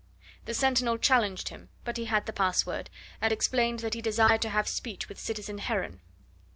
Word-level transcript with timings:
The 0.45 0.55
sentinel 0.55 0.97
challenged 0.97 1.49
him, 1.49 1.69
but 1.85 1.97
he 1.97 2.05
had 2.05 2.25
the 2.25 2.33
pass 2.33 2.65
word, 2.65 2.89
and 3.21 3.31
explained 3.31 3.81
that 3.81 3.93
he 3.93 4.01
desired 4.01 4.41
to 4.41 4.49
have 4.49 4.67
speech 4.67 5.07
with 5.07 5.19
citizen 5.19 5.59
Heron. 5.59 6.01